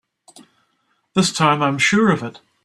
This 1.13 1.31
time 1.31 1.61
I'm 1.61 1.77
sure 1.77 2.09
of 2.11 2.23
it! 2.23 2.41